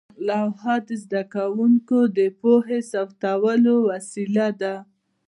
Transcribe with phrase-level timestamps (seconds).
[0.27, 4.75] لوحه د زده کوونکو د پوهې ثبتولو وسیله وه.